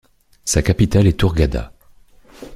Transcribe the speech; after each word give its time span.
Sa 0.45 0.63
capitale 0.63 1.05
est 1.05 1.21
Hurghada. 1.21 1.73